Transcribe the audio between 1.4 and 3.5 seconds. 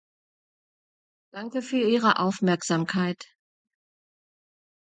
für Ihre Aufmerksamkeit.